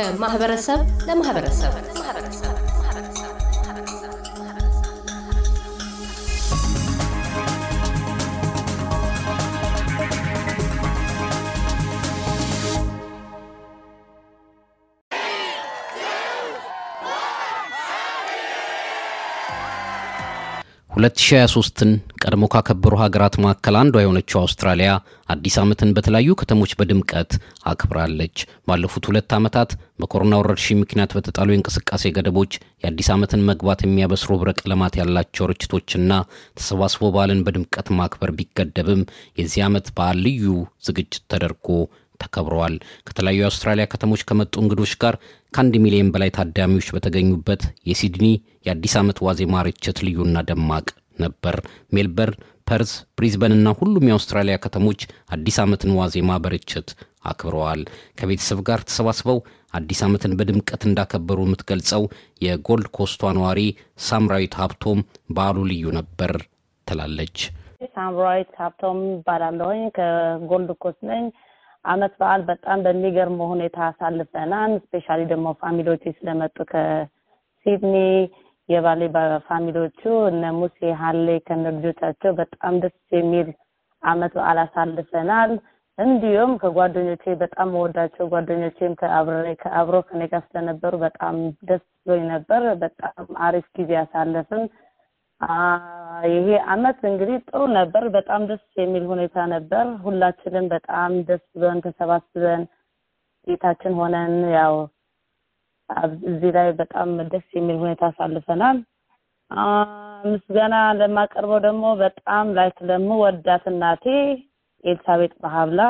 [0.00, 1.72] ከማህበረሰብ ለማህበረሰብ
[21.00, 21.90] ሁለት ሺ ሃያ ሶስትን
[22.22, 24.90] ቀድሞ ካከበሩ ሀገራት መካከል አንዷ የሆነችው አውስትራሊያ
[25.34, 27.30] አዲስ ዓመትን በተለያዩ ከተሞች በድምቀት
[27.70, 28.36] አክብራለች።
[28.68, 29.70] ባለፉት ሁለት ዓመታት
[30.02, 36.12] በኮሮና ወረርሽኝ ምክንያት በተጣሉ የእንቅስቃሴ ገደቦች የአዲስ ዓመትን መግባት የሚያበስሩ ህብረ ቀለማት ያላቸው ርችቶችና
[36.58, 39.02] ተሰባስቦ በዓልን በድምቀት ማክበር ቢገደብም
[39.40, 40.44] የዚህ ዓመት በዓል ልዩ
[40.88, 41.66] ዝግጅት ተደርጎ
[42.20, 42.74] ተከብረዋል።
[43.06, 45.16] ከተለያዩ የአውስትራሊያ ከተሞች ከመጡ እንግዶች ጋር
[45.54, 48.26] ከአንድ ሚሊዮን በላይ ታዳሚዎች በተገኙበት የሲድኒ
[48.66, 50.86] የአዲስ ዓመት ዋዜማ ርችት ልዩና ደማቅ
[51.18, 51.56] ነበር።
[51.94, 52.36] ሜልበርን፣
[52.68, 55.00] ፐርዝ፣ ብሪዝበን እና ሁሉም የአውስትራሊያ ከተሞች
[55.34, 56.88] አዲስ ዓመትን ዋዜማ በርችት
[57.30, 57.80] አክብረዋል።
[58.18, 59.38] ከቤተሰብ ጋር ተሰባስበው
[59.74, 62.02] አዲስ ዓመትን በድምቀት እንዳከበሩ የምትገልጸው
[62.44, 63.60] የጎልድ ኮስቷ ነዋሪ
[64.06, 66.32] ሳምራዊት ሀብቶም በዓሉ ልዩ ነበር
[66.86, 67.36] ትላለች።
[67.94, 71.24] ሳምራዊት ሀብቶም እባላለሁኝ ከጎልድ ኮስት ነኝ።
[71.84, 77.94] አመት በዓል በጣም በሚገርም ሁኔታ አሳልፈናል። specially ደግሞ family ዎቹ ስለመጡ ከሲድኒ
[78.68, 79.02] የባሌ
[79.48, 83.48] ፋሚሊዎቹ እነ ሙሴ ሀሌ ከነ ልጆቻቸው በጣም ደስ የሚል
[84.02, 85.52] አመት በዓል አሳልፈናል።
[85.98, 91.34] እንዲሁም ከጓደኞቼ በጣም መወዳቸው ጓደኞቼም ከአብሬ ከአብሮ ከኔ ጋር ስለነበሩ በጣም
[91.68, 93.12] ደስ ብሎኝ ነበር። በጣም
[93.46, 94.62] አሪፍ ጊዜ አሳለፍን።
[96.30, 102.62] ይሄ አመት እንግዲህ ጥሩ ነበር። በጣም ደስ የሚል ሁኔታ ነበር። ሁላችንም በጣም ደስ ብለን ተሰባስበን
[103.46, 104.74] ቤታችን ሆነን ያው
[106.28, 108.78] እዚህ ላይ በጣም ደስ የሚል ሁኔታ አሳልፈናል።
[110.24, 114.04] ምስጋና ለማቀርበው ደግሞ በጣም like ለምወዳት እናቴ
[114.84, 115.80] ኤልሳቤጥ በሀብላ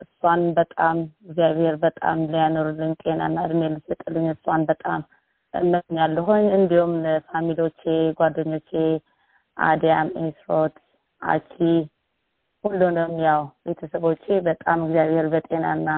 [0.00, 5.02] እሷን በጣም እግዚአብሔር በጣም ሊያኖርልኝ ጤናና እድሜ ይስጥልኝ እሷን በጣም
[5.54, 7.82] እመኛለሁኝ። እንዲሁም ለ family ዎቼ፣
[8.18, 8.70] ጓደኞቼ
[9.56, 10.74] አዲያም፣ ኢንስሮት፣
[11.22, 11.52] አቺ
[12.64, 15.88] ሁሉንም ያው ቤተሰቦቼ በጣም እግዚአብሔር በጤናና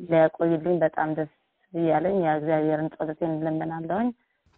[0.00, 1.32] ሊያቆይልኝ በጣም ደስ
[1.72, 4.08] እያለኝ ያ እግዚአብሔርን ጸሎቴን እንለምናለሁኝ።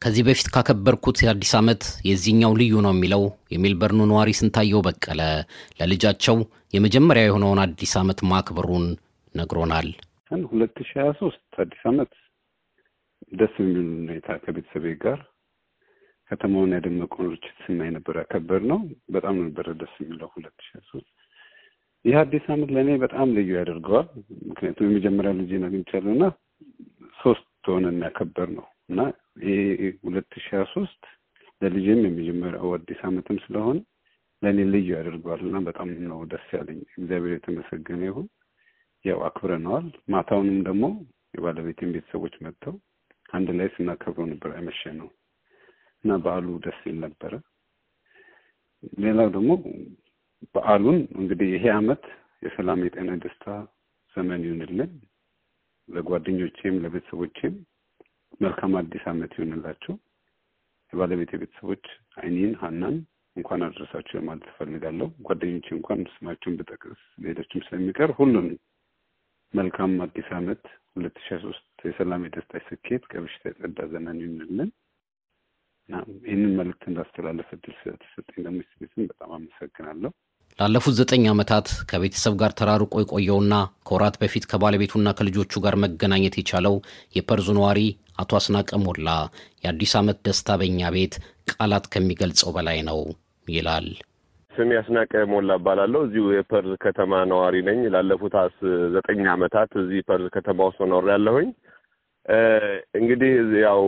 [0.03, 3.23] ከዚህ በፊት ካከበርኩት የአዲስ ዓመት የዚህኛው ልዩ ነው የሚለው
[3.55, 5.21] የሜልበርኑ ነዋሪ ስንታየው በቀለ
[5.79, 6.37] ለልጃቸው
[6.75, 8.85] የመጀመሪያ የሆነውን አዲስ ዓመት ማክበሩን
[9.35, 9.89] ነግሮናል።
[10.51, 12.12] ሁለት ሺህ ሀያ ሶስት አዲስ ዓመት
[13.32, 15.19] ደስ የሚል ሁኔታ ከቤተሰቤ ጋር
[16.31, 18.78] ከተማውን ያደመቀውን ርችት ስናይ ነበር ያከበር ነው።
[19.15, 21.10] በጣም ነበረ ደስ የሚለው ሁለት ሺህ ሶስት
[22.05, 24.09] ይህ አዲስ ዓመት ለእኔ በጣም ልዩ ያደርገዋል።
[24.49, 26.26] ምክንያቱም የመጀመሪያ ልጄን አግኝቻለሁ እና
[27.19, 29.00] ሶስት ሆነን ያከበር ነው እና
[29.44, 29.56] ይሄ
[30.05, 31.00] ሁለት ሀያ ሶስት
[31.62, 33.78] ለልጄም የመጀመሪያው አዲስ ዓመትም ስለሆነ
[34.43, 38.26] ለእኔ ልዩ ያደርገዋል እና በጣም ነው ደስ ያለኝ። እግዚአብሔር የተመሰገነ ይሁን።
[39.05, 40.84] ያው አክብረነዋል። ማታውንም ደግሞ
[41.37, 42.75] የባለቤቴን ቤተሰቦች መጥተው
[43.28, 45.09] አንድ ላይ ስናከብረው ነበር ያመሸ ነው
[46.04, 47.32] እና በዓሉ ደስ ይል ነበረ።
[49.00, 49.50] ሌላው ደግሞ
[50.54, 52.03] በዓሉን እንግዲህ ይሄ ዓመት
[52.42, 53.47] የሰላም የጤና ደስታ
[54.14, 54.92] ዘመን ይሁንልን።
[55.88, 57.54] ለጓደኞቼም ለቤተሰቦቼም
[58.41, 59.94] መልካም አዲስ ዓመት ይሁንላቸው።
[60.93, 61.84] የባለቤት ቤተሰቦች
[62.20, 62.97] አይኒን፣ ሀናን
[63.37, 68.48] እንኳን አደረሳቸው ማለት እፈልጋለሁ። ጓደኞቼ እንኳን ስማቸውን ብጠቅስ ሌሎችም ስለሚቀር ሁሉንም
[69.54, 70.62] መልካም አዲስ ዓመት
[70.94, 74.71] ሁለት ሺህ ሶስት የሰላም የደስታ ስኬት ከበሽታ የጸዳ ዘመን ይሁንልን
[75.89, 80.11] እና ይህንን መልእክት እንዳስተላልፍ እድል ስለተሰጠኝ ደግሞ SBSን በጣም አመሰግናለሁ።
[80.59, 83.55] ላለፉት ዘጠኝ ዓመታት ከቤተሰብ ጋር ተራርቆ የቆየውና
[83.89, 86.75] ከወራት በፊት ከባለቤቱና ከልጆቹ ጋር መገናኘት የቻለው
[87.17, 87.81] የፐርዙ ነዋሪ
[88.19, 89.09] አቶ አስናቀ ሞላ
[89.65, 91.17] የአዲስ ዓመት ደስታ በእኛ ቤት
[91.53, 93.01] ቃላት ከሚገልጸው በላይ ነው
[93.47, 93.89] ይላል።
[94.53, 98.57] ስሜ አስናቀ ሞላ እባላለሁ። እዚሁ የፐርዝ ከተማ ነዋሪ ነኝ። ላለፉት አስ
[98.95, 101.49] ዘጠኝ ዓመታት እዚህ ፐርዝ ከተማ ውስጥ ኖርያለሁኝ።
[102.98, 103.32] እንግዲህ
[103.62, 103.82] ያው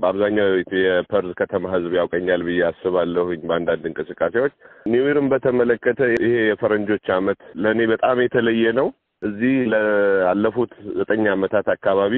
[0.00, 0.46] በአብዛኛው
[0.82, 4.52] የፐርዝ ከተማ ሕዝብ ያውቀኛል ብዬ አስባለሁኝ በአንዳንድ እንቅስቃሴዎች።
[4.86, 8.88] ኒውይርን በተመለከተ ይሄ የፈረንጆች ዓመት ለእኔ በጣም የተለየ ነው።
[9.22, 12.14] እዚህ ላለፉት ዘጠኝ ዓመታት አካባቢ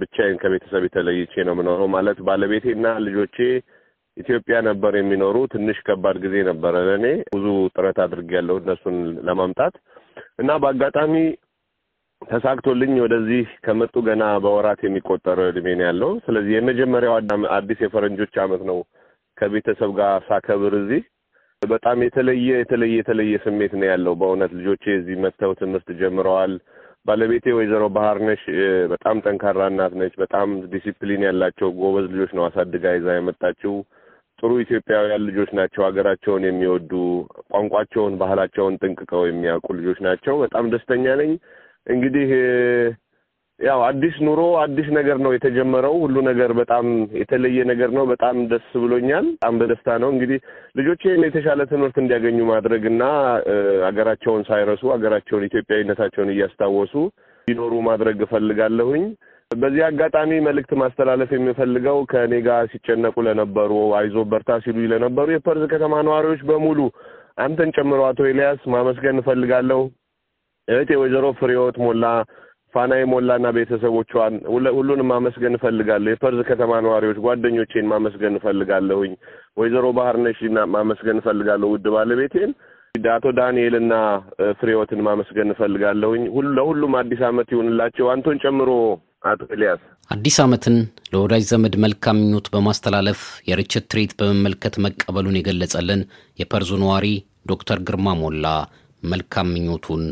[0.00, 3.36] ብቻዬን ከቤተሰብ የተለይቼ ነው የምኖረው። ማለት ባለቤቴና ልጆቼ
[4.16, 8.96] ኢትዮጵያ ነበር የሚኖሩ። ትንሽ ከባድ ጊዜ ነበረ ለእኔ። ብዙ ጥረት አድርጌያለሁ እነሱን
[9.28, 9.76] ለማምጣት
[10.38, 11.14] እና በአጋጣሚ
[12.30, 17.14] ተሳክቶልኝ ወደዚህ ከመጡ ገና በወራት የሚቆጠር እድሜ ነው ያለው። ስለዚህ የመጀመሪያው
[17.56, 18.78] አዲስ የፈረንጆች ዓመት ነው
[19.38, 21.02] ከቤተሰብ ጋር ሳከብር እዚህ
[21.62, 26.54] በጣም የተለየ የተለየ የተለየ ስሜት ነው ያለው። በእውነት ልጆቼ እዚህ መጥተው ትምህርት ጀምረዋል።
[27.06, 28.42] ባለቤቴ ወይዘሮ ባህርነሽ
[28.92, 33.74] በጣም ጠንካራ እናት ነች። በጣም ዲሲፕሊን ያላቸው ጎበዝ ልጆች ነው አሳድጋ ይዛ የመጣችው።
[34.38, 36.92] ጥሩ ኢትዮጵያውያን ልጆች ናቸው። ሀገራቸውን የሚወዱ
[37.52, 41.32] ቋንቋቸውን፣ ባህላቸውን ጠንቅቀው የሚያውቁ ልጆች ናቸው። በጣም ደስተኛ ነኝ።
[41.86, 42.28] እንግዲህ
[43.60, 46.86] ያው አዲስ ኑሮ አዲስ ነገር ነው የተጀመረው። ሁሉ ነገር በጣም
[47.18, 50.38] የተለየ ነገር ነው። በጣም ደስ ብሎኛል። በጣም በደስታ ነው እንግዲህ
[50.78, 53.02] ልጆቼን የተሻለ ትምህርት እንዲያገኙ ማድረግ እና
[53.88, 56.94] አገራቸውን ሳይረሱ አገራቸውን ኢትዮጵያዊነታቸውን እያስታወሱ
[57.48, 59.04] እንዲኖሩ ማድረግ እፈልጋለሁኝ።
[59.50, 65.94] በዚህ አጋጣሚ መልእክት ማስተላለፍ የሚፈልገው ከእኔ ጋር ሲጨነቁ ለነበሩ አይዞ በርታ ሲሉ ለነበሩ የፐርዝ ከተማ
[66.08, 66.78] ነዋሪዎች በሙሉ
[67.44, 69.80] አንተን ጨምሮ አቶ ኤልያስ ማመስገን እፈልጋለሁ።
[70.72, 72.04] እህቴ ወይዘሮ ፍሬዎት ሞላ
[72.74, 74.34] ፋናዬ ሞላና ቤተሰቦቿን
[74.76, 79.12] ሁሉንም ማመስገን እፈልጋለሁ። የፐርዝ ከተማ ነዋሪዎች ጓደኞቼን ማመስገን እፈልጋለሁኝ።
[79.60, 82.52] ወይዘሮ ባህርነሽና ማመስገን እፈልጋለሁ። ውድ ባለቤቴን
[83.10, 83.94] አቶ ዳንኤልና
[84.58, 86.24] ፍሬዎትን ማመስገን እፈልጋለሁኝ።
[86.56, 88.70] ለሁሉም አዲስ ዓመት ይሁንላቸው አንተን ጨምሮ
[89.30, 90.76] አቶ ኤልያስ አዲስ ዓመትን
[91.12, 96.00] ለወዳጅ ዘመድ መልካም ምኞት በማስተላለፍ የርችት ትርኢት በመመልከት መቀበሉን የገለጸልን
[96.38, 97.06] የፐርዙ ነዋሪ
[97.46, 98.46] ዶክተር ግርማ ሞላ
[99.02, 100.02] መልካም ምኞቱን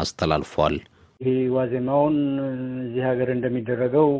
[0.00, 0.76] አስተላልፏል።
[1.20, 2.16] ይህ ዋዜማውን
[2.84, 4.10] እዚህ ሀገር እንደሚደረገው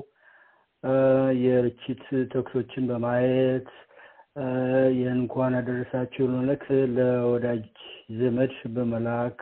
[1.44, 3.68] የርችት ተኩሶችን በማየት
[4.98, 7.64] የእንኳን አደረሳችሁ መልእክት ለወዳጅ
[8.18, 9.38] ዘመድ በመላክ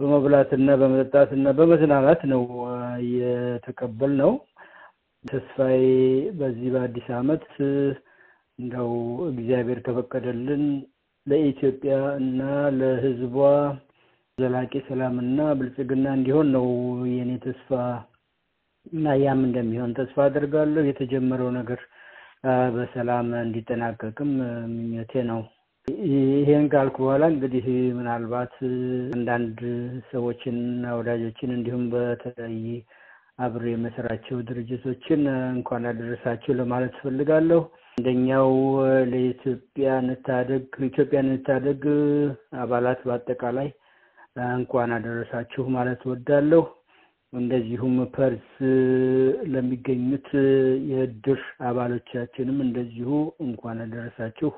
[0.00, 2.42] በመብላትና በመጠጣትና በመዝናናት ነው
[3.14, 4.32] የተቀበል ነው።
[5.24, 5.82] ተስፋዬ
[6.38, 7.44] በዚህ በአዲስ ዓመት
[8.58, 8.92] እንደው
[9.30, 10.64] እግዚአብሔር ከፈቀደልን
[11.26, 12.40] ለኢትዮጵያ እና
[12.78, 13.36] ለሕዝቧ
[14.40, 16.66] ዘላቂ ሰላምና ብልጽግና እንዲሆን ነው
[17.12, 17.70] የኔ ተስፋ
[18.92, 21.80] እና ያም እንደሚሆን ተስፋ አደርጋለሁ። የተጀመረው ነገር
[22.74, 24.30] በሰላም እንዲጠናቀቅም
[24.72, 25.40] ምኞቴ ነው።
[26.06, 27.66] ይሄን ካልኩ በኋላ እንግዲህ
[27.98, 28.54] ምናልባት
[29.16, 29.58] አንዳንድ
[30.10, 32.68] ሰዎችንና ወዳጆችን እንዲሁም በተለያየ
[33.38, 35.20] አብሬ የምሰራቸው ድርጅቶችን
[35.54, 37.60] እንኳን አደረሳችሁ ለማለት እፈልጋለሁ።
[37.96, 38.50] አንደኛው
[39.12, 41.82] ለኢትዮጵያ እንታደግ ኢትዮጵያ እንታደግ
[42.62, 43.68] አባላት በአጠቃላይ
[44.36, 46.62] እንኳን አደረሳችሁ ማለት እወዳለሁ።
[47.32, 48.46] እንደዚሁም ፐርዝ
[49.52, 50.28] ለሚገኙት
[50.90, 53.10] የእድር አባሎቻችንም እንደዚሁ
[53.44, 54.50] እንኳን አደረሳችሁ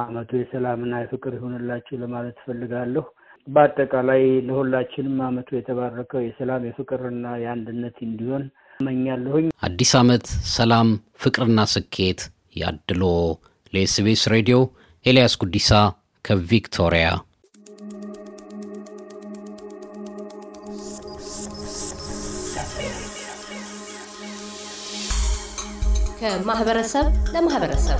[0.00, 3.04] አመቱ የሰላምና የፍቅር ይሆንላችሁ ለማለት እፈልጋለሁ።
[3.46, 8.44] በአጠቃላይ ለሁላችንም አመቱ የተባረከው የሰላም የፍቅርና የአንድነት እንዲሆን
[8.80, 10.26] እመኛለሁኝ። አዲስ ዓመት
[10.56, 10.90] ሰላም፣
[11.22, 12.20] ፍቅርና ስኬት
[12.56, 13.02] ያድሎ።
[13.72, 14.58] ለኤስቤስ ሬዲዮ
[15.04, 15.70] ኤልያስ ጉዲሳ
[16.24, 17.08] ከቪክቶሪያ
[26.20, 27.98] ከማህበረሰብ ለማህበረሰብ